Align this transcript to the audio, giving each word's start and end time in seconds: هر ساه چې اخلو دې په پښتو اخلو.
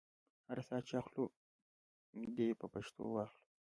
هر 0.49 0.59
ساه 0.67 0.81
چې 0.87 0.93
اخلو 1.01 1.25
دې 2.35 2.47
په 2.59 2.65
پښتو 2.73 3.01
اخلو. 3.23 3.37